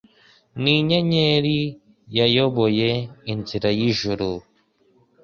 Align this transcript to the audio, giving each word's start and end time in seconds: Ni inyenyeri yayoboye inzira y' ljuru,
Ni 0.61 0.73
inyenyeri 0.79 1.59
yayoboye 2.17 2.89
inzira 3.31 3.69
y' 3.79 3.87
ljuru, 3.97 4.31